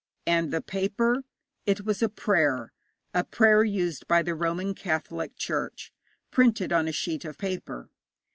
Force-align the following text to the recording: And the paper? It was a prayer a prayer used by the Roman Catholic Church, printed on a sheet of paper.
And 0.25 0.51
the 0.51 0.63
paper? 0.63 1.25
It 1.67 1.85
was 1.85 2.01
a 2.01 2.09
prayer 2.09 2.71
a 3.13 3.23
prayer 3.23 3.63
used 3.63 4.07
by 4.07 4.23
the 4.23 4.33
Roman 4.33 4.73
Catholic 4.73 5.35
Church, 5.37 5.93
printed 6.31 6.73
on 6.73 6.87
a 6.87 6.91
sheet 6.91 7.23
of 7.23 7.37
paper. 7.37 7.87